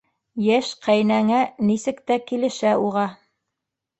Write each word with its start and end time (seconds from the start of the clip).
Йәш 0.45 0.69
ҡәйнәңә 0.85 1.41
нисек 1.67 2.01
тә 2.11 2.17
килешә 2.31 2.75
уға. 2.87 3.07